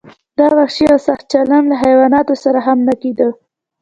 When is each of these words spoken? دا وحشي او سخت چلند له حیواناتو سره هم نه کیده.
دا 0.39 0.47
وحشي 0.57 0.85
او 0.93 0.97
سخت 1.07 1.23
چلند 1.31 1.65
له 1.71 1.75
حیواناتو 1.83 2.33
سره 2.43 2.59
هم 2.67 2.77
نه 2.87 2.93
کیده. 3.01 3.27